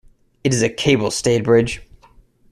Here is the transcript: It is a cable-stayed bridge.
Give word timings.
It 0.43 0.51
is 0.51 0.63
a 0.63 0.69
cable-stayed 0.69 1.43
bridge. 1.43 1.79